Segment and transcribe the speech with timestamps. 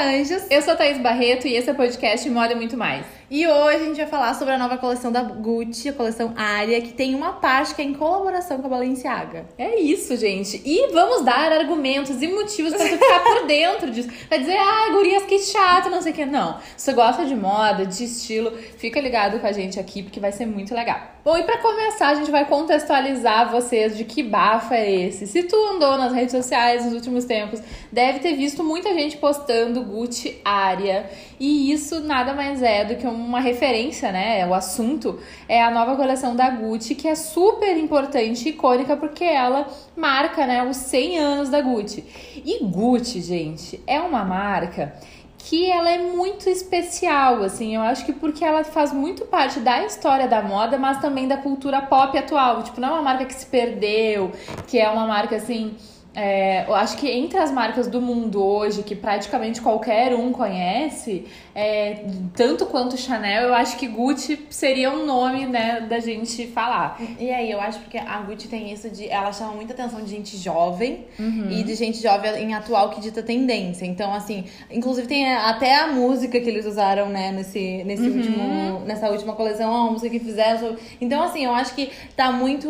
[0.00, 0.46] Anjos.
[0.50, 3.04] Eu sou a Thaís Barreto e esse é o podcast Moda Muito Mais.
[3.30, 6.80] E hoje a gente vai falar sobre a nova coleção da Gucci, a coleção Aria,
[6.80, 9.46] que tem uma parte que é em colaboração com a Balenciaga.
[9.56, 10.60] É isso, gente.
[10.64, 14.08] E vamos dar argumentos e motivos pra tu ficar por dentro disso.
[14.28, 16.26] Vai dizer, ah, gurias, que chato, não sei o que.
[16.26, 16.58] Não.
[16.76, 20.32] Se você gosta de moda, de estilo, fica ligado com a gente aqui, porque vai
[20.32, 21.00] ser muito legal.
[21.22, 25.26] Bom, e para começar, a gente vai contextualizar vocês de que bafo é esse.
[25.26, 27.60] Se tu andou nas redes sociais nos últimos tempos,
[27.92, 31.10] deve ter visto muita gente postando Gucci Aria.
[31.38, 34.46] E isso nada mais é do que uma referência, né?
[34.46, 39.24] O assunto é a nova coleção da Gucci, que é super importante e icônica porque
[39.24, 42.04] ela marca, né, os 100 anos da Gucci.
[42.44, 44.94] E Gucci, gente, é uma marca
[45.38, 49.84] que ela é muito especial, assim, eu acho que porque ela faz muito parte da
[49.84, 52.62] história da moda, mas também da cultura pop atual.
[52.62, 54.32] Tipo, não é uma marca que se perdeu,
[54.66, 55.74] que é uma marca assim
[56.14, 61.26] é, eu acho que entre as marcas do mundo hoje, que praticamente qualquer um conhece,
[61.54, 67.00] é, tanto quanto Chanel, eu acho que Gucci seria um nome, né, da gente falar.
[67.18, 69.08] E aí, eu acho porque a Gucci tem isso de.
[69.08, 71.50] Ela chama muita atenção de gente jovem uhum.
[71.50, 73.84] e de gente jovem em atual que dita tendência.
[73.84, 78.16] Então, assim, inclusive tem até a música que eles usaram, né, nesse, nesse uhum.
[78.16, 80.76] último, nessa última coleção, a música que fizeram.
[81.00, 82.68] Então, assim, eu acho que tá muito.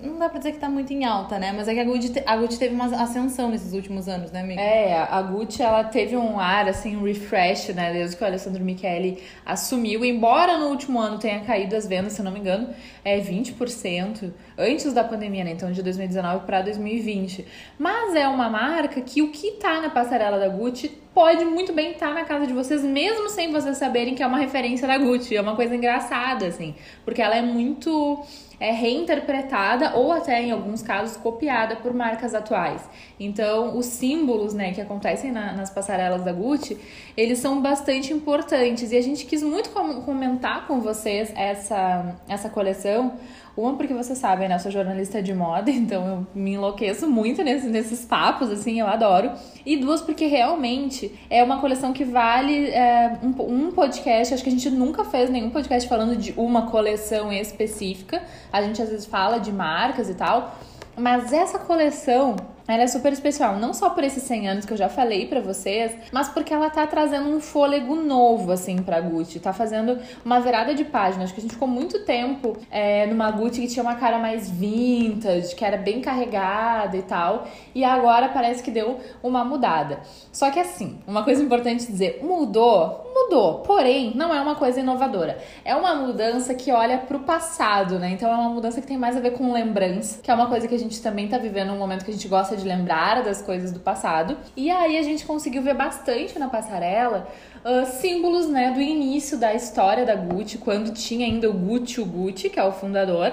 [0.00, 1.52] Não dá pra dizer que tá muito em alta, né?
[1.56, 4.60] Mas é que a Gucci, a Gucci teve uma ascensão nesses últimos anos, né, amiga?
[4.60, 9.22] É, a Gucci, ela teve um ar, assim, um refresh, né, que o Alessandro Michele
[9.46, 10.04] assumiu.
[10.04, 12.68] Embora no último ano tenha caído as vendas, se não me engano,
[13.04, 17.46] é 20% antes da pandemia, né, então de 2019 para 2020.
[17.78, 21.92] Mas é uma marca que o que tá na passarela da Gucci pode muito bem
[21.92, 24.98] estar tá na casa de vocês, mesmo sem vocês saberem que é uma referência da
[24.98, 25.36] Gucci.
[25.36, 28.20] É uma coisa engraçada, assim, porque ela é muito
[28.58, 32.82] é reinterpretada ou até em alguns casos copiada por marcas atuais.
[33.18, 36.78] Então, os símbolos, né, que acontecem na, nas passarelas da Gucci,
[37.16, 39.70] eles são bastante importantes e a gente quis muito
[40.04, 43.12] comentar com vocês essa essa coleção
[43.56, 44.56] uma, porque você sabe, né?
[44.56, 48.86] Eu sou jornalista de moda, então eu me enlouqueço muito nesse, nesses papos, assim, eu
[48.86, 49.30] adoro.
[49.64, 54.34] E duas, porque realmente é uma coleção que vale é, um, um podcast.
[54.34, 58.22] Acho que a gente nunca fez nenhum podcast falando de uma coleção específica.
[58.52, 60.56] A gente às vezes fala de marcas e tal.
[60.96, 64.76] Mas essa coleção ela é super especial, não só por esses 100 anos que eu
[64.76, 69.38] já falei para vocês, mas porque ela tá trazendo um fôlego novo, assim, pra Gucci.
[69.38, 71.24] Tá fazendo uma virada de página.
[71.24, 74.50] Acho que a gente ficou muito tempo é, numa Gucci que tinha uma cara mais
[74.50, 77.46] vintage, que era bem carregada e tal.
[77.74, 80.00] E agora parece que deu uma mudada.
[80.32, 83.12] Só que assim, uma coisa importante dizer, mudou?
[83.14, 83.60] Mudou.
[83.60, 85.38] Porém, não é uma coisa inovadora.
[85.64, 88.10] É uma mudança que olha pro passado, né?
[88.10, 90.66] Então é uma mudança que tem mais a ver com lembrança, que é uma coisa
[90.66, 93.22] que a gente também tá vivendo um momento que a gente gosta gosta de lembrar
[93.22, 94.38] das coisas do passado.
[94.56, 97.28] E aí a gente conseguiu ver bastante na passarela
[97.64, 102.04] uh, símbolos né, do início da história da Gucci, quando tinha ainda o Gucci o
[102.04, 103.32] Gucci, que é o fundador.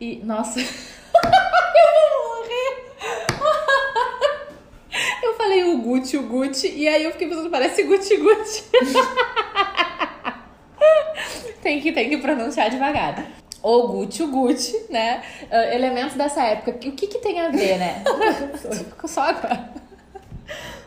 [0.00, 0.66] E, nossa, eu
[1.94, 2.84] vou morrer!
[5.22, 8.64] eu falei o Gucci, o Gucci, e aí eu fiquei pensando, parece Gucci Gucci.
[11.62, 13.14] tem, que, tem que pronunciar devagar
[13.64, 15.22] o Gucci, o Gucci, né?
[15.50, 16.72] Uh, elementos dessa época.
[16.72, 18.04] O que que tem a ver, né?
[19.06, 19.72] Só agora.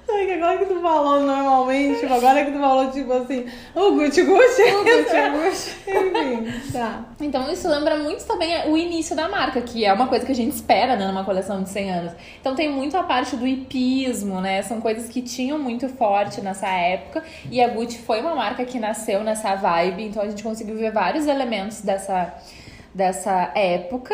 [0.09, 3.45] Ai, que agora que tu falou normalmente, tipo, agora que tu falou, tipo assim,
[3.75, 4.61] o Gucci Gucci.
[4.61, 5.75] O Gucci Gucci.
[5.89, 7.05] Enfim, tá.
[7.19, 10.35] Então isso lembra muito também o início da marca, que é uma coisa que a
[10.35, 12.13] gente espera, né, numa coleção de 100 anos.
[12.39, 16.69] Então tem muito a parte do hipismo, né, são coisas que tinham muito forte nessa
[16.69, 20.77] época, e a Gucci foi uma marca que nasceu nessa vibe, então a gente conseguiu
[20.77, 22.33] ver vários elementos dessa
[22.97, 24.13] dessa época.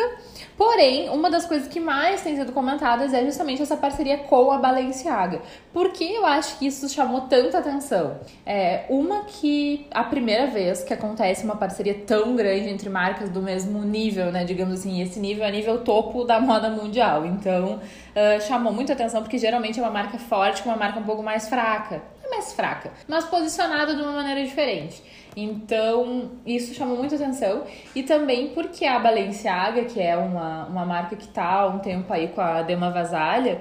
[0.56, 4.58] Porém, uma das coisas que mais tem sido comentadas é justamente essa parceria com a
[4.58, 5.40] Balenciaga.
[5.72, 8.20] Por que eu acho que isso chamou tanta atenção?
[8.44, 13.42] É, uma que a primeira vez que acontece uma parceria tão grande entre marcas do
[13.42, 14.44] mesmo nível, né?
[14.44, 17.24] Digamos assim, esse nível é nível topo da moda mundial.
[17.24, 21.04] Então, uh, chamou muita atenção porque geralmente é uma marca forte com uma marca um
[21.04, 22.02] pouco mais fraca.
[22.44, 25.02] Mais fraca, mas posicionada de uma maneira diferente.
[25.36, 27.64] Então, isso chamou muita atenção.
[27.94, 32.12] E também porque a Balenciaga, que é uma, uma marca que tá há um tempo
[32.12, 33.60] aí com a Dema Vasalha,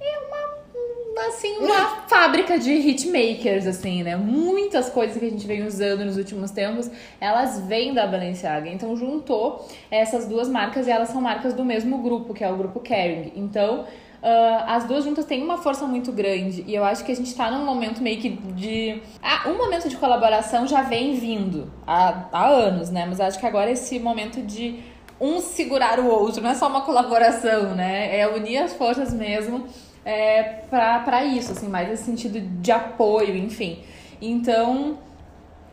[0.00, 4.14] é uma, assim, uma fábrica de hitmakers, assim, né?
[4.14, 8.68] Muitas coisas que a gente vem usando nos últimos tempos, elas vêm da Balenciaga.
[8.68, 12.56] Então, juntou essas duas marcas e elas são marcas do mesmo grupo, que é o
[12.56, 13.32] grupo Kering.
[13.34, 13.86] Então,
[14.22, 17.34] Uh, as duas juntas têm uma força muito grande e eu acho que a gente
[17.34, 19.02] tá num momento meio que de.
[19.20, 23.04] Ah, um momento de colaboração já vem vindo há, há anos, né?
[23.04, 24.78] Mas acho que agora esse momento de
[25.20, 28.16] um segurar o outro, não é só uma colaboração, né?
[28.16, 29.66] É unir as forças mesmo
[30.04, 33.80] é, para isso, assim, mais nesse sentido de apoio, enfim.
[34.20, 34.98] Então,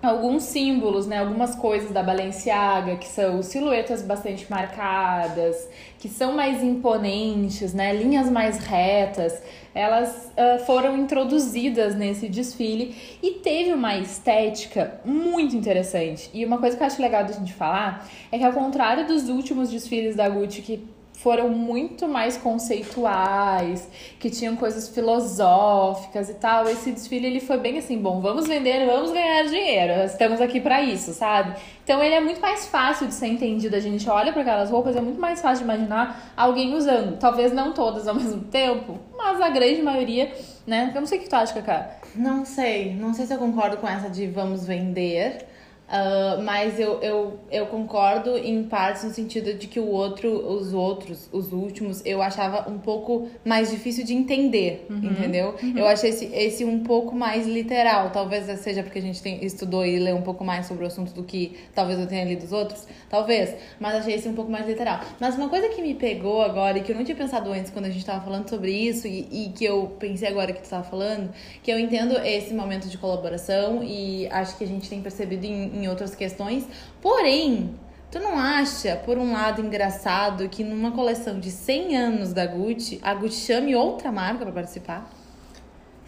[0.02, 5.68] alguns símbolos, né, algumas coisas da Balenciaga, que são silhuetas bastante marcadas,
[5.98, 9.42] que são mais imponentes, né, linhas mais retas,
[9.76, 12.96] elas uh, foram introduzidas nesse desfile.
[13.22, 16.30] E teve uma estética muito interessante.
[16.34, 19.70] E uma coisa que eu acho legal gente falar é que ao contrário dos últimos
[19.70, 26.68] desfiles da Gucci que foram muito mais conceituais, que tinham coisas filosóficas e tal.
[26.70, 30.02] Esse desfile ele foi bem assim, bom, vamos vender, vamos ganhar dinheiro.
[30.06, 31.60] Estamos aqui para isso, sabe?
[31.84, 33.76] Então ele é muito mais fácil de ser entendido.
[33.76, 37.18] A gente olha para aquelas roupas, é muito mais fácil de imaginar alguém usando.
[37.20, 40.32] Talvez não todas ao mesmo tempo, mas a grande maioria,
[40.66, 40.94] né?
[40.96, 41.98] Eu não sei o que tu acha, Cacá.
[42.16, 45.49] Não sei, não sei se eu concordo com essa de vamos vender.
[45.90, 50.72] Uh, mas eu, eu, eu concordo em partes no sentido de que o outro, os
[50.72, 55.56] outros, os últimos, eu achava um pouco mais difícil de entender, uhum, entendeu?
[55.62, 55.74] Uhum.
[55.76, 58.12] Eu achei esse, esse um pouco mais literal.
[58.12, 61.12] Talvez seja porque a gente tem, estudou e leu um pouco mais sobre o assunto
[61.12, 62.86] do que talvez eu tenha lido os outros.
[63.10, 63.56] Talvez.
[63.80, 65.00] Mas achei esse um pouco mais literal.
[65.20, 67.86] Mas uma coisa que me pegou agora e que eu não tinha pensado antes quando
[67.86, 70.84] a gente tava falando sobre isso e, e que eu pensei agora que tu tava
[70.84, 71.34] falando,
[71.64, 75.79] que eu entendo esse momento de colaboração e acho que a gente tem percebido em
[75.80, 76.68] em outras questões.
[77.02, 77.76] Porém,
[78.12, 83.00] tu não acha, por um lado, engraçado que numa coleção de 100 anos da Gucci,
[83.02, 85.10] a Gucci chame outra marca para participar?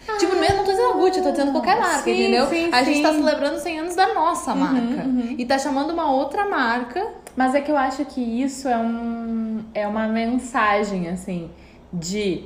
[0.08, 2.48] Ah, tipo, mesmo não tô dizendo a Gucci, eu tô dizendo qualquer marca, sim, entendeu?
[2.48, 2.86] Sim, a sim.
[2.86, 5.08] gente tá celebrando 100 anos da nossa uhum, marca.
[5.08, 5.36] Uhum.
[5.38, 7.22] E tá chamando uma outra marca.
[7.36, 11.50] Mas é que eu acho que isso é, um, é uma mensagem, assim,
[11.94, 12.44] de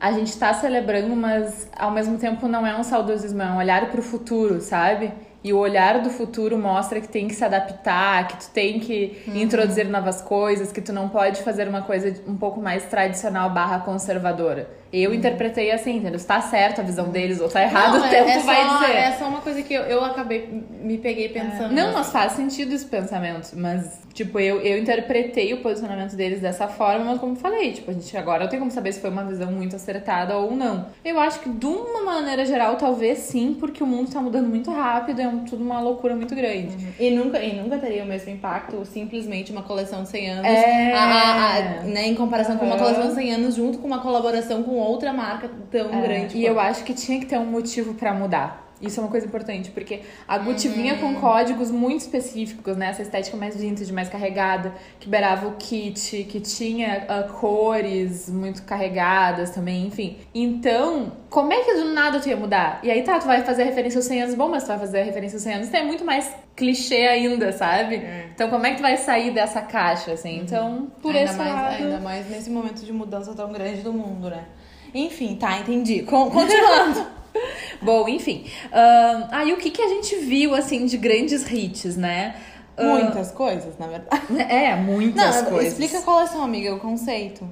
[0.00, 3.90] a gente tá celebrando, mas ao mesmo tempo não é um saudosismo, é um olhar
[3.90, 5.12] pro futuro, sabe?
[5.42, 9.22] E o olhar do futuro mostra que tem que se adaptar, que tu tem que
[9.26, 9.36] uhum.
[9.36, 13.78] introduzir novas coisas, que tu não pode fazer uma coisa um pouco mais tradicional barra
[13.78, 14.68] conservadora.
[14.92, 16.18] Eu interpretei assim, entendeu?
[16.18, 18.64] Se tá certo a visão deles ou tá errado, não, o tempo é, é vai
[18.64, 18.96] só, dizer.
[18.96, 20.48] É só uma coisa que eu, eu acabei,
[20.80, 21.72] me peguei pensando.
[21.72, 21.74] É.
[21.74, 23.50] Não, mas faz sentido esse pensamento.
[23.54, 27.94] Mas, tipo, eu, eu interpretei o posicionamento deles dessa forma, mas como falei, tipo, a
[27.94, 30.86] gente agora não tem como saber se foi uma visão muito acertada ou não.
[31.04, 34.70] Eu acho que, de uma maneira geral, talvez sim, porque o mundo tá mudando muito
[34.70, 36.74] rápido, é tudo uma loucura muito grande.
[36.76, 36.92] Uhum.
[36.98, 40.92] E, nunca, e nunca teria o mesmo impacto simplesmente uma coleção de 100 anos, é...
[40.94, 42.60] a, a, a, né, em comparação uhum.
[42.60, 46.02] com uma coleção de 100 anos, junto com uma colaboração com outra marca tão é,
[46.02, 46.36] grande.
[46.36, 48.68] E eu acho que tinha que ter um motivo para mudar.
[48.80, 50.74] Isso é uma coisa importante, porque a Gucci uhum.
[50.74, 52.90] vinha com códigos muito específicos, né?
[52.90, 58.62] Essa estética mais vintage, mais carregada, que beirava o kit, que tinha uh, cores muito
[58.62, 60.18] carregadas também, enfim.
[60.32, 62.78] Então, como é que do nada tu ia mudar?
[62.84, 65.02] E aí tá, tu vai fazer referência aos 100 anos, bom, mas tu vai fazer
[65.02, 67.96] referência aos 100 anos, então é muito mais clichê ainda, sabe?
[67.96, 68.30] É.
[68.32, 70.38] Então, como é que tu vai sair dessa caixa, assim?
[70.38, 70.44] Uhum.
[70.44, 71.74] Então, por ainda esse mais, lado...
[71.74, 74.44] Ainda mais nesse momento de mudança tão grande do mundo, né?
[74.94, 76.02] Enfim, tá, entendi.
[76.02, 77.06] continuando.
[77.80, 78.46] Bom, enfim.
[78.66, 82.34] Uh, aí o que, que a gente viu, assim, de grandes hits, né?
[82.78, 84.22] Muitas uh, coisas, na verdade.
[84.48, 85.72] É, muitas Não, coisas.
[85.72, 87.48] Explica qual é são, amiga, o conceito.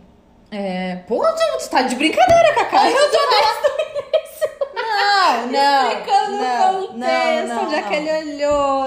[0.50, 0.96] É.
[1.08, 2.88] Pô, tu tá de brincadeira, Cacá.
[2.88, 3.26] Eu tô
[4.96, 5.88] não, não.
[5.88, 8.86] Explicando não, o contexto, não, onde é que ele olhou.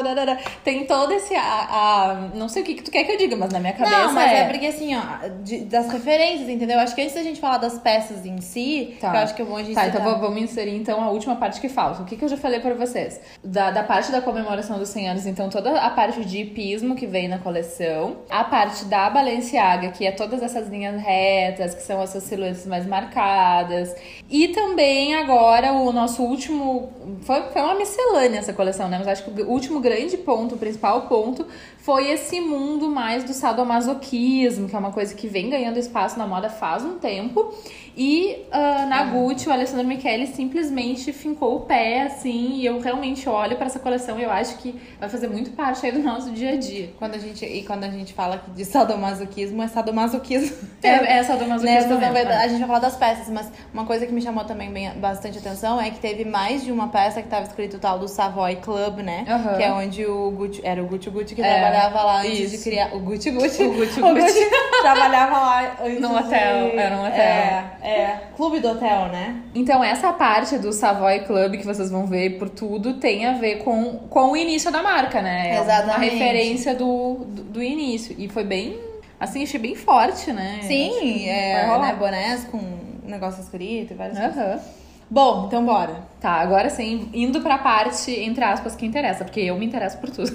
[0.63, 1.35] Tem todo esse.
[1.35, 3.73] A, a, não sei o que, que tu quer que eu diga, mas na minha
[3.73, 4.07] cabeça.
[4.07, 6.79] Não, mas é, é porque assim, ó, de, das referências, entendeu?
[6.79, 9.07] Acho que antes da gente falar das peças em si, tá.
[9.07, 9.75] eu acho que é bom a gente.
[9.75, 12.01] Tá, então vamos inserir então a última parte que falta.
[12.01, 13.19] O que, que eu já falei pra vocês?
[13.43, 17.05] Da, da parte da comemoração dos 100 anos, então toda a parte de hipismo que
[17.05, 22.01] vem na coleção, a parte da Balenciaga, que é todas essas linhas retas, que são
[22.01, 23.95] essas silhuetas mais marcadas,
[24.29, 26.91] e também agora o nosso último.
[27.21, 28.97] Foi, foi uma miscelânea essa coleção, né?
[28.97, 31.45] Mas acho que o último grande ponto, o principal ponto,
[31.89, 36.27] foi esse mundo mais do sadomasoquismo, que é uma coisa que vem ganhando espaço na
[36.27, 37.51] moda faz um tempo.
[37.97, 43.27] E uh, na Gucci, o Alessandro Michele simplesmente fincou o pé, assim, e eu realmente
[43.27, 46.31] olho para essa coleção e eu acho que vai fazer muito parte aí do nosso
[46.31, 46.93] dia a dia.
[46.97, 50.69] Quando a gente, e quando a gente fala de sadomasoquismo, é sadomasoquismo.
[50.81, 52.07] É, é sadomasoquismo né?
[52.07, 52.25] também.
[52.25, 55.37] A gente vai falar das peças, mas uma coisa que me chamou também bem, bastante
[55.37, 58.99] atenção é que teve mais de uma peça que estava escrito tal do Savoy Club,
[58.99, 59.25] né?
[59.27, 59.57] Uhum.
[59.57, 62.57] Que é onde o Gucci, era o Gucci Gucci que é, trabalhava lá antes isso.
[62.57, 62.95] de criar...
[62.95, 63.63] O Gucci Gucci.
[63.63, 64.01] O Gucci Gucci.
[64.03, 64.49] O Gucci
[64.81, 66.77] trabalhava lá antes No hotel, de...
[66.77, 67.19] era um hotel.
[67.19, 68.21] É, é.
[68.35, 69.41] Clube do hotel, né?
[69.55, 73.63] Então, essa parte do Savoy Club que vocês vão ver por tudo tem a ver
[73.63, 75.55] com, com o início da marca, né?
[75.55, 75.89] É Exatamente.
[75.89, 78.15] uma referência do, do, do início.
[78.17, 78.79] E foi bem,
[79.19, 80.59] assim, achei bem forte, né?
[80.63, 82.59] Sim, é, né, bonés com
[83.03, 84.23] negócio escrito e várias uhum.
[84.25, 84.61] coisas.
[85.09, 86.07] Bom, então bora.
[86.19, 90.09] Tá, agora sim, indo pra parte, entre aspas, que interessa, porque eu me interesso por
[90.09, 90.29] tudo.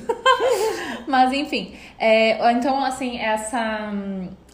[1.07, 3.93] Mas enfim, é, então assim, essa,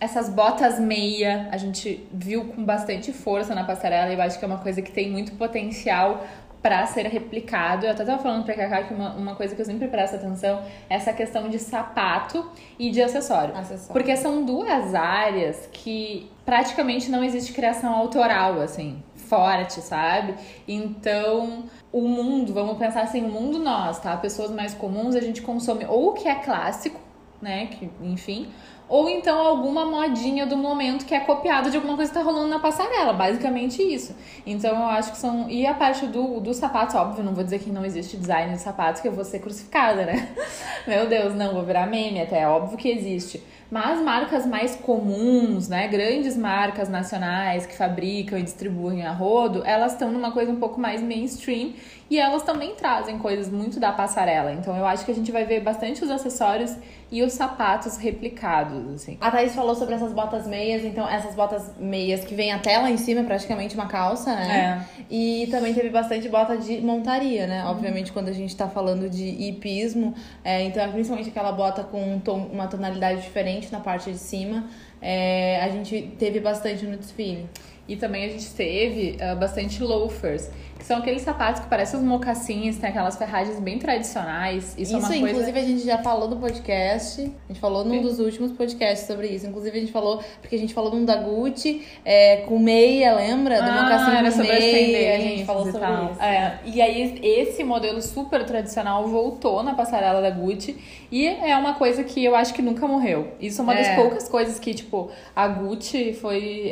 [0.00, 4.45] essas botas meia a gente viu com bastante força na passarela e eu acho que
[4.45, 6.25] é uma coisa que tem muito potencial
[6.62, 7.87] para ser replicado.
[7.87, 10.62] Eu até estava falando para Kaká que uma, uma coisa que eu sempre presto atenção
[10.89, 13.57] é essa questão de sapato e de acessório.
[13.57, 13.93] Acessório.
[13.93, 20.35] Porque são duas áreas que praticamente não existe criação autoral, assim, forte, sabe?
[20.67, 24.17] Então, o mundo, vamos pensar assim, o mundo nós, tá?
[24.17, 27.01] Pessoas mais comuns, a gente consome ou o que é clássico,
[27.41, 27.67] né?
[27.67, 28.49] Que, enfim,
[28.91, 32.49] ou então alguma modinha do momento que é copiada de alguma coisa que tá rolando
[32.49, 34.17] na passarela, basicamente isso.
[34.45, 35.49] Então eu acho que são.
[35.49, 38.61] E a parte do, do sapato, óbvio, não vou dizer que não existe design de
[38.61, 40.29] sapatos que eu vou ser crucificada, né?
[40.89, 43.41] Meu Deus, não, vou virar meme até, é óbvio que existe.
[43.71, 49.93] Mas marcas mais comuns, né, grandes marcas nacionais que fabricam e distribuem a rodo, elas
[49.93, 51.75] estão numa coisa um pouco mais mainstream
[52.11, 54.53] e elas também trazem coisas muito da passarela.
[54.53, 56.75] Então eu acho que a gente vai ver bastante os acessórios
[57.11, 59.19] e os sapatos replicados, assim.
[59.21, 62.90] A Thaís falou sobre essas botas meias, então essas botas meias que vem até lá
[62.90, 64.87] em cima, praticamente uma calça, né?
[64.99, 65.05] É.
[65.11, 67.64] E também teve bastante bota de montaria, né?
[67.64, 67.71] Uhum.
[67.71, 70.14] Obviamente, quando a gente tá falando de hipismo,
[70.45, 74.19] é, então é principalmente aquela bota com um tom, uma tonalidade diferente na parte de
[74.19, 74.67] cima,
[75.02, 77.49] é, a gente teve bastante no desfile.
[77.91, 82.07] E também a gente teve uh, bastante loafers, que são aqueles sapatos que parecem os
[82.07, 84.77] mocassins, tem aquelas ferragens bem tradicionais.
[84.79, 85.29] Isso, isso é uma coisa...
[85.29, 87.21] inclusive, a gente já falou no podcast.
[87.21, 88.03] A gente falou num Sim.
[88.03, 89.45] dos últimos podcasts sobre isso.
[89.45, 93.61] Inclusive, a gente falou, porque a gente falou num da Gucci é, com meia, lembra?
[93.61, 95.17] Do ah, mocassim era com sobre meia.
[95.17, 96.13] A gente falou sobre tal.
[96.13, 96.23] isso.
[96.23, 100.79] É, e aí, esse modelo super tradicional voltou na passarela da Gucci.
[101.11, 103.33] E é uma coisa que eu acho que nunca morreu.
[103.41, 103.83] Isso é uma é.
[103.83, 106.71] das poucas coisas que, tipo, a Gucci foi.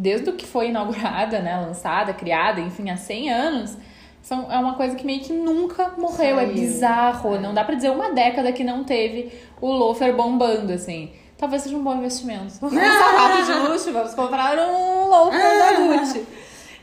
[0.00, 3.76] Desde que foi inaugurada, né, lançada, criada, enfim, há 100 anos,
[4.22, 6.50] são, é uma coisa que meio que nunca morreu, é Saiu.
[6.50, 7.36] é bizarro.
[7.36, 7.38] É.
[7.38, 9.30] Não dá pra dizer uma década que não teve
[9.60, 11.10] o loafer bombando, assim.
[11.36, 12.54] Talvez seja um bom investimento.
[12.64, 16.26] Um sapato de luxo, vamos comprar um loafer da Gucci.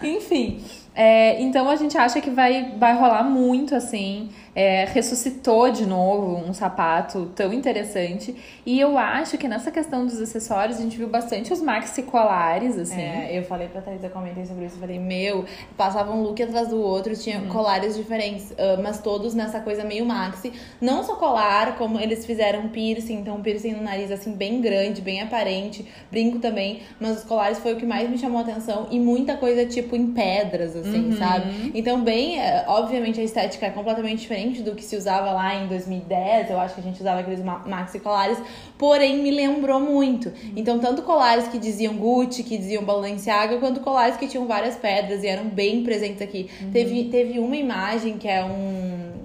[0.04, 5.86] Enfim, é, então a gente acha que vai, vai rolar muito, assim é, ressuscitou de
[5.86, 8.36] novo um sapato tão interessante.
[8.66, 12.76] E eu acho que nessa questão dos acessórios, a gente viu bastante os maxi colares,
[12.76, 13.00] assim.
[13.00, 15.46] É, eu falei pra Thaís, eu comentei sobre isso, eu falei, meu,
[15.78, 17.50] passava um look atrás do outro, tinha hum.
[17.50, 20.52] colares diferentes, uh, mas todos nessa coisa meio maxi.
[20.82, 25.22] Não só colar, como eles fizeram piercing, então piercing no nariz, assim, bem grande, bem
[25.22, 29.00] aparente, brinco também, mas os colares foi o que mais me chamou a atenção e
[29.00, 31.18] muita coisa, tipo, em pedras, assim, uhum.
[31.18, 31.72] sabe?
[31.76, 35.56] Então, bem, uh, obviamente a estética é completamente diferente diferente do que se usava lá
[35.56, 36.50] em 2010.
[36.50, 38.38] Eu acho que a gente usava aqueles maxi colares,
[38.78, 40.32] porém me lembrou muito.
[40.56, 45.24] Então, tanto colares que diziam Gucci, que diziam Balenciaga, quanto colares que tinham várias pedras
[45.24, 46.50] e eram bem presentes aqui.
[46.62, 46.72] Uhum.
[46.72, 49.18] Teve, teve uma imagem que é um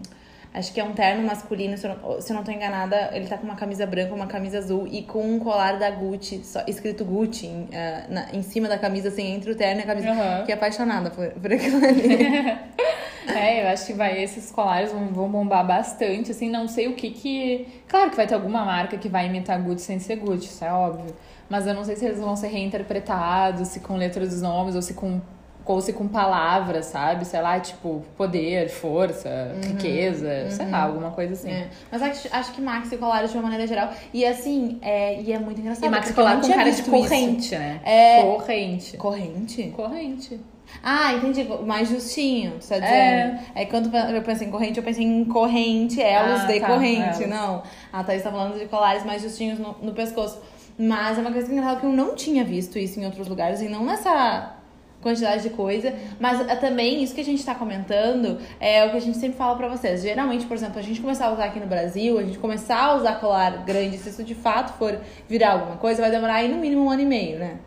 [0.55, 3.27] Acho que é um terno masculino, se eu, não, se eu não tô enganada, ele
[3.27, 6.63] tá com uma camisa branca, uma camisa azul e com um colar da Gucci, só,
[6.67, 7.69] escrito Gucci em, uh,
[8.11, 10.11] na, em cima da camisa, assim, entre o terno e a camisa.
[10.11, 10.45] Uhum.
[10.45, 12.59] Que é apaixonada por, por aquilo ali.
[13.39, 16.95] é, eu acho que vai, esses colares vão, vão bombar bastante, assim, não sei o
[16.95, 17.67] que que...
[17.89, 20.73] Claro que vai ter alguma marca que vai imitar Gucci sem ser Gucci, isso é
[20.73, 21.15] óbvio.
[21.49, 24.83] Mas eu não sei se eles vão ser reinterpretados, se com letras dos nomes ou
[24.83, 25.21] se com
[25.65, 27.25] ou se com palavras, sabe?
[27.25, 30.51] Sei lá, tipo, poder, força, uhum, riqueza, uhum.
[30.51, 31.51] sei lá, alguma coisa assim.
[31.51, 31.69] É.
[31.91, 33.91] Mas acho, acho que Maxi Colares de uma maneira geral.
[34.13, 35.85] E assim, é, e é muito engraçado.
[35.85, 37.55] E Maxi Colar com cara de corrente, isso.
[37.55, 37.81] né?
[37.85, 38.23] É...
[38.23, 38.97] Corrente.
[38.97, 39.73] Corrente?
[39.77, 40.41] Corrente.
[40.83, 41.45] Ah, entendi.
[41.65, 43.39] Mais justinho, você tá dizendo.
[43.39, 43.41] É.
[43.55, 47.23] Aí quando eu pensei em corrente, eu pensei em corrente, elos ah, de tá, corrente.
[47.23, 47.29] Elos.
[47.29, 47.63] Não.
[47.93, 50.41] A Thaís tá falando de colares mais justinhos no, no pescoço.
[50.79, 53.69] Mas é uma coisa engraçada que eu não tinha visto isso em outros lugares e
[53.69, 54.57] não nessa
[55.03, 55.93] quantidade de coisa.
[56.19, 59.37] Mas é também isso que a gente está comentando é o que a gente sempre
[59.37, 60.03] fala para vocês.
[60.03, 62.95] Geralmente, por exemplo, a gente começar a usar aqui no Brasil, a gente começar a
[62.95, 64.99] usar colar grande, se isso de fato for
[65.29, 67.59] virar alguma coisa, vai demorar aí no mínimo um ano e meio, né?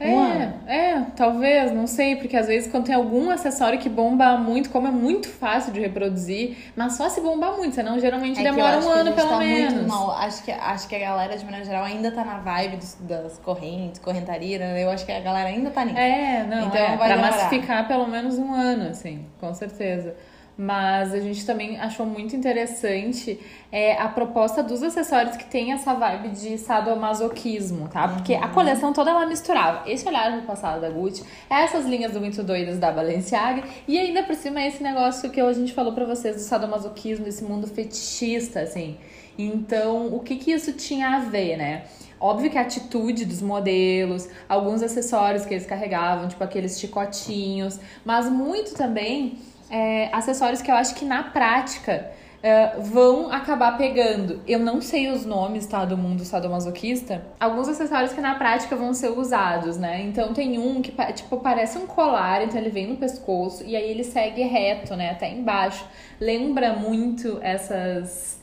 [0.00, 4.70] É, é, talvez, não sei, porque às vezes quando tem algum acessório que bomba muito,
[4.70, 8.80] como é muito fácil de reproduzir, mas só se bombar muito, senão geralmente é demora
[8.80, 9.74] um ano pelo tá menos.
[9.74, 10.10] Muito mal.
[10.10, 13.38] Acho que, acho que a galera, de maneira geral, ainda tá na vibe dos, das
[13.38, 14.82] correntes, correntaria, né?
[14.82, 15.98] Eu acho que a galera ainda tá nisso.
[15.98, 17.30] É, não, então, é, vai pra demorar.
[17.30, 20.14] massificar pelo menos um ano, assim, com certeza
[20.56, 23.40] mas a gente também achou muito interessante
[23.72, 28.06] é, a proposta dos acessórios que tem essa vibe de sadomasoquismo, tá?
[28.06, 28.52] Porque a uhum.
[28.52, 32.78] coleção toda ela misturava esse olhar no passado da Gucci, essas linhas do muito doidas
[32.78, 36.42] da Balenciaga e ainda por cima esse negócio que a gente falou para vocês do
[36.42, 38.96] sadomasoquismo, esse mundo fetichista, assim.
[39.36, 41.84] Então, o que que isso tinha a ver, né?
[42.20, 48.30] Óbvio que a atitude dos modelos, alguns acessórios que eles carregavam, tipo aqueles chicotinhos, mas
[48.30, 49.36] muito também
[49.70, 52.10] é, acessórios que eu acho que na prática
[52.44, 54.40] uh, vão acabar pegando.
[54.46, 57.24] Eu não sei os nomes, tá, do mundo sadomasoquista.
[57.40, 60.02] Alguns acessórios que na prática vão ser usados, né?
[60.02, 63.90] Então tem um que, tipo, parece um colar, então ele vem no pescoço e aí
[63.90, 65.86] ele segue reto, né, até embaixo.
[66.20, 68.42] Lembra muito essas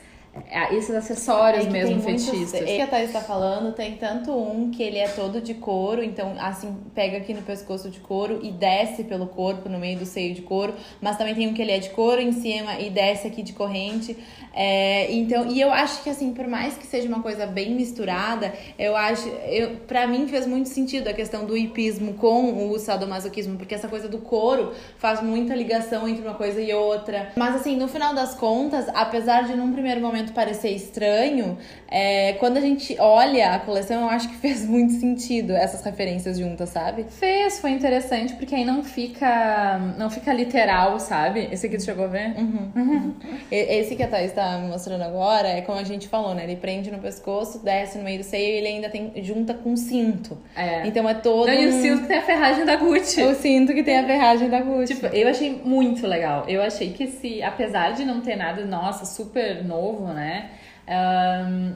[0.50, 2.38] é, esses acessórios é mesmo fetichistas.
[2.38, 5.54] Muitos, esse que a Thais está falando tem tanto um que ele é todo de
[5.54, 10.00] couro, então assim, pega aqui no pescoço de couro e desce pelo corpo, no meio
[10.00, 12.80] do seio de couro, mas também tem um que ele é de couro em cima
[12.80, 14.18] e desce aqui de corrente.
[14.54, 18.54] É, então, e eu acho que assim, por mais que seja uma coisa bem misturada,
[18.80, 23.58] eu acho, eu, para mim fez muito sentido a questão do hipismo com o sadomasoquismo,
[23.58, 27.32] porque essa coisa do couro faz muita ligação entre uma coisa e outra.
[27.36, 32.34] Mas assim, no final das contas, apesar de num primeiro momento momento parecer estranho, é,
[32.34, 36.70] quando a gente olha a coleção, eu acho que fez muito sentido essas referências juntas,
[36.70, 37.06] sabe?
[37.10, 41.50] Fez, foi interessante, porque aí não fica não fica literal, sabe?
[41.52, 42.34] Esse aqui tu chegou a ver?
[42.38, 42.72] Uhum.
[42.76, 43.14] uhum.
[43.52, 46.44] Esse que a Thaís tá me mostrando agora é como a gente falou, né?
[46.44, 49.76] Ele prende no pescoço, desce no meio do seio e ele ainda tem junta com
[49.76, 50.38] cinto.
[50.56, 50.88] É.
[50.88, 51.48] Então é todo.
[51.48, 53.24] Não, e o cinto que tem a ferragem da Gucci.
[53.24, 54.96] O cinto que tem a ferragem da Gucci.
[54.96, 56.46] Tipo, eu achei muito legal.
[56.48, 60.52] Eu achei que se, apesar de não ter nada, nossa, super novo, né?
[60.88, 61.76] Um,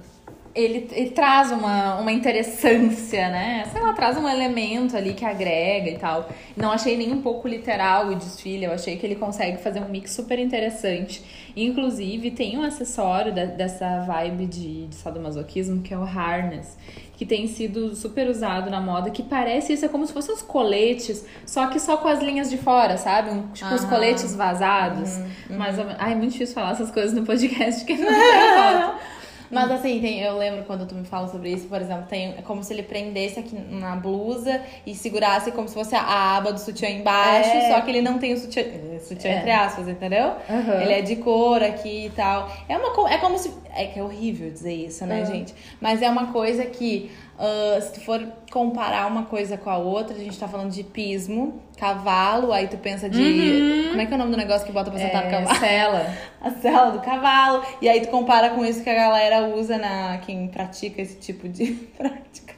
[0.56, 3.66] ele, ele, traz uma, uma interessância, né?
[3.74, 6.30] Sei lá, traz um elemento ali que agrega e tal.
[6.56, 9.90] Não achei nem um pouco literal o desfile, eu achei que ele consegue fazer um
[9.90, 11.22] mix super interessante.
[11.58, 16.78] Inclusive, tem um acessório da, dessa vibe de, de sadomasoquismo que é o harness,
[17.18, 20.42] que tem sido super usado na moda, que parece isso, é como se fossem os
[20.42, 23.30] coletes, só que só com as linhas de fora, sabe?
[23.30, 25.18] Um, tipo os coletes vazados.
[25.18, 25.58] Uhum, uhum.
[25.58, 29.15] Mas, ai, é muito difícil falar essas coisas no podcast, que não tem foto.
[29.56, 32.42] Mas assim, tem, eu lembro quando tu me fala sobre isso, por exemplo, tem é
[32.42, 36.60] como se ele prendesse aqui na blusa e segurasse como se fosse a aba do
[36.60, 37.72] sutiã embaixo, é.
[37.72, 38.64] só que ele não tem o sutiã,
[39.00, 39.38] sutiã é.
[39.38, 40.34] entre aspas, entendeu?
[40.50, 40.82] Uhum.
[40.82, 42.52] Ele é de cor aqui e tal.
[42.68, 45.26] É uma é como se é que é horrível dizer isso, né, uhum.
[45.26, 45.56] gente?
[45.80, 50.16] Mas é uma coisa que Uh, se tu for comparar uma coisa com a outra,
[50.16, 53.22] a gente tá falando de pismo, cavalo, aí tu pensa de.
[53.22, 53.90] Uhum.
[53.90, 55.60] Como é que é o nome do negócio que bota pra sentar é, no cavalo?
[55.60, 56.14] Cela.
[56.42, 57.64] A cela do cavalo.
[57.82, 60.18] E aí tu compara com isso que a galera usa na.
[60.20, 62.56] Quem pratica esse tipo de prática.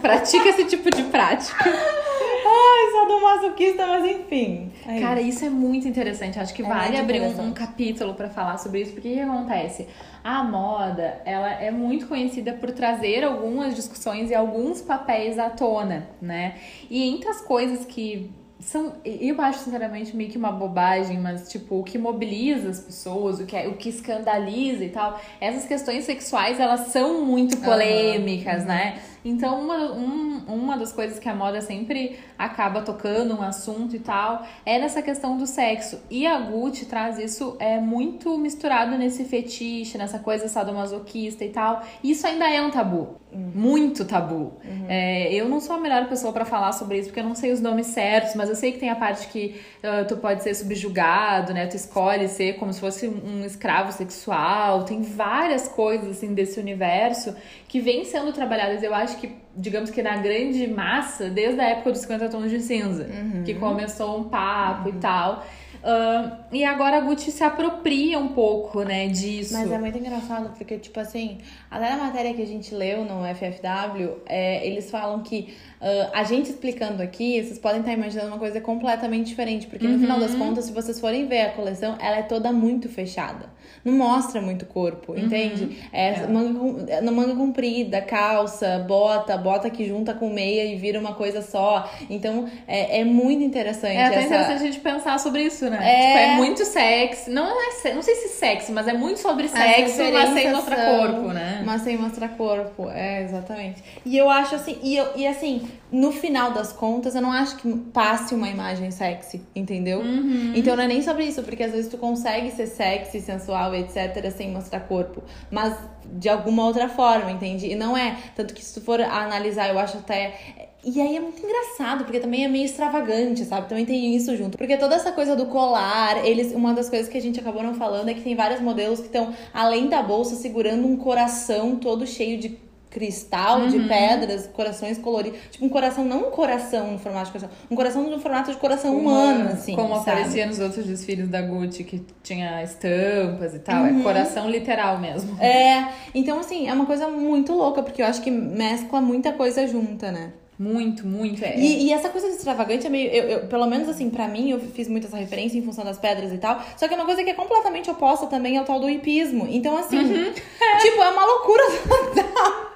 [0.00, 1.64] pratica esse tipo de prática.
[1.66, 4.72] Ai, sadomasoquista, mas enfim.
[4.86, 5.38] É Cara, isso.
[5.38, 5.44] isso.
[5.46, 6.38] é muito interessante.
[6.38, 9.20] Acho que é vale abrir um, um, capítulo para falar sobre isso, porque o que
[9.20, 9.88] acontece?
[10.22, 16.08] A moda, ela é muito conhecida por trazer algumas discussões e alguns papéis à tona,
[16.20, 16.56] né?
[16.90, 21.80] E entre as coisas que são, eu acho sinceramente meio que uma bobagem, mas tipo,
[21.80, 26.04] o que mobiliza as pessoas, o que, é, o que escandaliza e tal, essas questões
[26.04, 28.68] sexuais, elas são muito polêmicas, uhum.
[28.68, 29.02] né?
[29.24, 33.98] Então, uma, um, uma das coisas que a moda sempre acaba tocando, um assunto e
[33.98, 36.00] tal, é nessa questão do sexo.
[36.10, 41.82] E a Gucci traz isso é muito misturado nesse fetiche, nessa coisa sadomasoquista e tal.
[42.02, 43.16] Isso ainda é um tabu.
[43.32, 43.50] Uhum.
[43.54, 44.52] Muito tabu.
[44.64, 44.86] Uhum.
[44.88, 47.50] É, eu não sou a melhor pessoa para falar sobre isso, porque eu não sei
[47.52, 50.54] os nomes certos, mas eu sei que tem a parte que uh, tu pode ser
[50.54, 51.66] subjugado, né?
[51.66, 54.84] Tu escolhe ser como se fosse um escravo sexual.
[54.84, 57.34] Tem várias coisas, assim, desse universo
[57.74, 58.84] que vem sendo trabalhadas.
[58.84, 62.48] Eu acho acho que, digamos que na grande massa, desde a época dos 50 tons
[62.48, 63.42] de cinza, uhum.
[63.42, 64.96] que começou um papo uhum.
[64.96, 65.44] e tal.
[65.82, 69.52] Uh, e agora a Gucci se apropria um pouco, né, disso.
[69.52, 73.22] Mas é muito engraçado, porque, tipo assim, até na matéria que a gente leu no
[73.34, 78.38] FFW, é, eles falam que uh, a gente explicando aqui, vocês podem estar imaginando uma
[78.38, 80.00] coisa completamente diferente, porque no uhum.
[80.00, 80.38] final das uhum.
[80.38, 83.52] contas, se vocês forem ver a coleção, ela é toda muito fechada.
[83.84, 85.18] Não mostra muito corpo, uhum.
[85.18, 85.78] entende?
[85.92, 86.26] É, é.
[86.26, 91.42] Manga, é, manga comprida, calça, bota, bota que junta com meia e vira uma coisa
[91.42, 91.90] só.
[92.08, 93.96] Então, é, é muito interessante.
[93.96, 94.26] É até essa...
[94.26, 95.78] interessante a gente pensar sobre isso, né?
[95.82, 97.30] É, tipo, é muito sexy.
[97.30, 101.28] Não, é, não sei se sexy, mas é muito sobre sexo, mas sem mostrar corpo,
[101.28, 101.62] né?
[101.64, 103.82] Mas sem mostrar corpo, é, exatamente.
[104.04, 107.56] E eu acho assim, e, eu, e assim, no final das contas, eu não acho
[107.56, 110.00] que passe uma imagem sexy, entendeu?
[110.00, 110.52] Uhum.
[110.54, 114.30] Então não é nem sobre isso, porque às vezes tu consegue ser sexy, sensual, etc.,
[114.30, 115.22] sem mostrar corpo.
[115.50, 115.76] Mas
[116.12, 117.66] de alguma outra forma, entende?
[117.66, 118.16] E não é.
[118.34, 120.70] Tanto que se tu for analisar, eu acho até.
[120.84, 123.68] E aí é muito engraçado, porque também é meio extravagante, sabe?
[123.68, 124.58] Também tem isso junto.
[124.58, 126.52] Porque toda essa coisa do colar, eles.
[126.52, 129.06] Uma das coisas que a gente acabou não falando é que tem vários modelos que
[129.06, 132.58] estão, além da bolsa, segurando um coração todo cheio de
[132.94, 133.68] cristal, uhum.
[133.68, 135.40] de pedras, corações coloridos.
[135.50, 138.56] Tipo, um coração, não um coração no formato de coração, um coração no formato de
[138.56, 139.74] coração humano, assim.
[139.74, 140.10] Como sabe?
[140.10, 143.84] aparecia nos outros desfiles da Gucci, que tinha estampas e tal.
[143.84, 144.00] É uhum.
[144.00, 145.36] É coração literal mesmo.
[145.42, 149.66] É, então assim, é uma coisa muito louca, porque eu acho que mescla muita coisa
[149.66, 150.32] junta, né?
[150.56, 151.44] Muito, muito.
[151.44, 151.58] É.
[151.58, 153.10] E, e, essa coisa de extravagante é meio.
[153.10, 155.98] Eu, eu, pelo menos assim, pra mim, eu fiz muito essa referência em função das
[155.98, 156.62] pedras e tal.
[156.76, 159.48] Só que é uma coisa que é completamente oposta também ao tal do hipismo.
[159.50, 160.32] Então, assim, uhum.
[160.80, 162.73] tipo, é uma loucura total.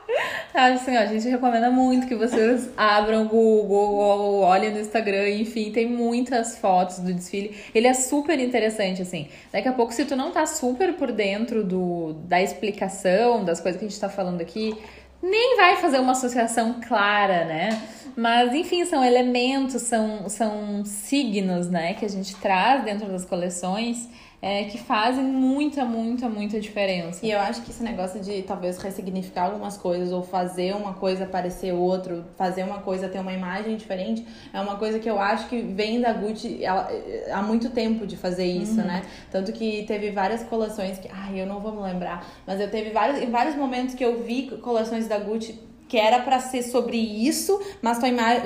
[0.54, 5.28] Assim, ó, a gente recomenda muito que vocês abram o Google ou olhem no Instagram,
[5.28, 7.54] enfim, tem muitas fotos do desfile.
[7.74, 9.28] Ele é super interessante, assim.
[9.52, 13.78] Daqui a pouco, se tu não tá super por dentro do, da explicação, das coisas
[13.78, 14.74] que a gente tá falando aqui,
[15.22, 17.80] nem vai fazer uma associação clara, né?
[18.16, 24.08] Mas, enfim, são elementos, são, são signos, né, que a gente traz dentro das coleções
[24.40, 27.26] é, que fazem muita, muita, muita diferença.
[27.26, 31.26] E eu acho que esse negócio de talvez ressignificar algumas coisas ou fazer uma coisa
[31.26, 35.48] parecer outro, fazer uma coisa ter uma imagem diferente, é uma coisa que eu acho
[35.48, 36.88] que vem da Gucci ela,
[37.32, 38.86] há muito tempo de fazer isso, uhum.
[38.86, 39.02] né?
[39.30, 42.90] Tanto que teve várias coleções que, ai, eu não vou me lembrar, mas eu teve
[42.90, 46.98] vários, em vários momentos que eu vi coleções da Gucci que era para ser sobre
[46.98, 48.04] isso, mas tu,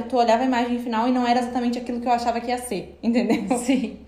[0.09, 2.59] tu olhava a imagem final e não era exatamente aquilo que eu achava que ia
[2.59, 3.59] ser, entendeu?
[3.59, 3.99] Sim.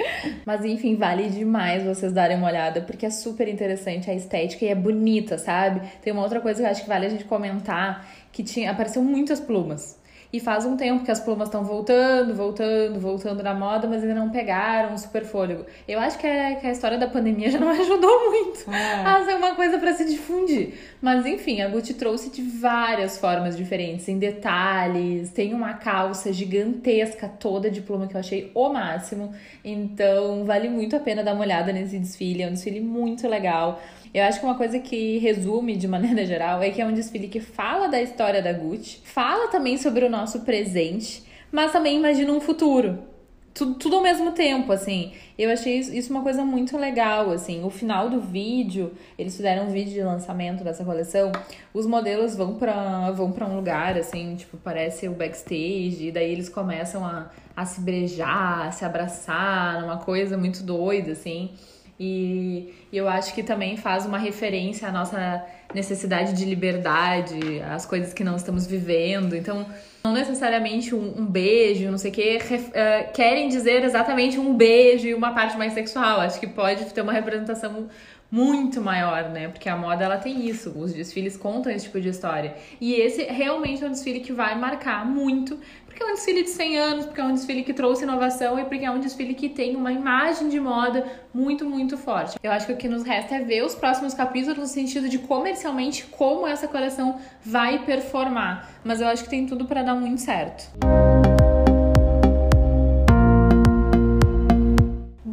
[0.46, 4.68] Mas enfim, vale demais vocês darem uma olhada, porque é super interessante a estética e
[4.68, 5.82] é bonita, sabe?
[6.00, 9.02] Tem uma outra coisa que eu acho que vale a gente comentar, que tinha apareceu
[9.02, 9.98] muitas plumas.
[10.34, 14.16] E faz um tempo que as plumas estão voltando, voltando, voltando na moda, mas ainda
[14.16, 15.64] não pegaram o super fôlego.
[15.86, 19.02] Eu acho que a, que a história da pandemia já não ajudou muito é.
[19.04, 20.74] a ser uma coisa para se difundir.
[21.00, 25.30] Mas enfim, a Gucci trouxe de várias formas diferentes, em detalhes.
[25.30, 29.32] Tem uma calça gigantesca toda de pluma que eu achei o máximo.
[29.64, 32.42] Então vale muito a pena dar uma olhada nesse desfile.
[32.42, 33.80] É um desfile muito legal.
[34.14, 37.26] Eu acho que uma coisa que resume de maneira geral é que é um desfile
[37.26, 42.32] que fala da história da Gucci, fala também sobre o nosso presente, mas também imagina
[42.32, 43.12] um futuro.
[43.52, 45.12] Tudo, tudo ao mesmo tempo, assim.
[45.38, 47.62] Eu achei isso uma coisa muito legal, assim.
[47.64, 51.30] O final do vídeo, eles fizeram um vídeo de lançamento dessa coleção.
[51.72, 56.08] Os modelos vão para vão pra um lugar, assim, tipo, parece o backstage.
[56.08, 61.12] E daí eles começam a, a se beijar, a se abraçar, uma coisa muito doida,
[61.12, 61.52] assim.
[61.98, 68.12] E eu acho que também faz uma referência à nossa necessidade de liberdade, às coisas
[68.12, 69.34] que não estamos vivendo.
[69.34, 69.66] Então,
[70.04, 75.06] não necessariamente um, um beijo, não sei o quê, uh, querem dizer exatamente um beijo
[75.06, 76.20] e uma parte mais sexual.
[76.20, 77.88] Acho que pode ter uma representação
[78.30, 79.46] muito maior, né?
[79.46, 82.56] Porque a moda ela tem isso, os desfiles contam esse tipo de história.
[82.80, 85.56] E esse realmente é um desfile que vai marcar muito,
[85.94, 88.64] porque é um desfile de 100 anos, porque é um desfile que trouxe inovação e
[88.64, 92.36] porque é um desfile que tem uma imagem de moda muito, muito forte.
[92.42, 95.20] Eu acho que o que nos resta é ver os próximos capítulos no sentido de
[95.20, 100.20] comercialmente como essa coleção vai performar, mas eu acho que tem tudo para dar muito
[100.20, 100.68] certo.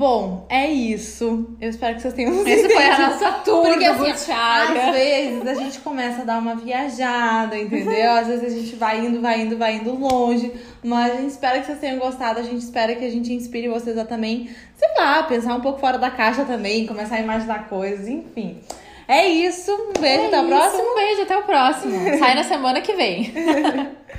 [0.01, 1.55] Bom, é isso.
[1.61, 5.53] Eu espero que vocês tenham Essa foi a nossa tour Porque, assim, Às vezes a
[5.53, 8.09] gente começa a dar uma viajada, entendeu?
[8.13, 10.51] Às vezes a gente vai indo, vai indo, vai indo longe.
[10.83, 12.39] Mas a gente espera que vocês tenham gostado.
[12.39, 15.79] A gente espera que a gente inspire vocês a também, sei lá, pensar um pouco
[15.79, 18.59] fora da caixa também, começar a imaginar coisas, enfim.
[19.07, 19.71] É isso.
[19.71, 20.83] Um beijo, é até o próximo.
[20.83, 21.93] Um beijo, até o próximo.
[22.17, 23.31] Sai na semana que vem.